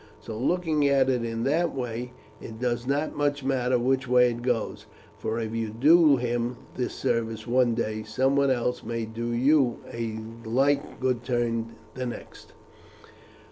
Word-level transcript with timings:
So, 0.19 0.35
looking 0.35 0.87
at 0.87 1.11
it 1.11 1.23
in 1.23 1.43
that 1.43 1.75
way, 1.75 2.11
it 2.41 2.59
does 2.59 2.87
not 2.87 3.15
much 3.15 3.43
matter 3.43 3.77
which 3.77 4.07
way 4.07 4.31
it 4.31 4.41
goes; 4.41 4.87
for 5.19 5.39
if 5.39 5.53
you 5.53 5.69
do 5.69 6.17
him 6.17 6.57
this 6.73 6.95
service 6.95 7.45
one 7.45 7.75
day, 7.75 8.01
someone 8.01 8.49
else 8.49 8.83
may 8.83 9.05
do 9.05 9.31
you 9.31 9.77
a 9.93 10.17
like 10.43 10.99
good 10.99 11.23
turn 11.23 11.75
the 11.93 12.07
next." 12.07 12.53